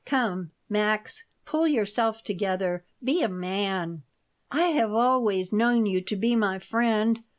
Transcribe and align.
"Come, 0.03 0.49
Max, 0.67 1.25
pull 1.45 1.67
yourself 1.67 2.23
together! 2.23 2.83
Be 3.03 3.21
a 3.21 3.27
man!" 3.29 4.01
"I 4.49 4.69
have 4.69 4.91
always 4.91 5.53
known 5.53 5.85
you 5.85 6.01
to 6.01 6.15
be 6.15 6.35
my 6.35 6.57
friend. 6.57 7.19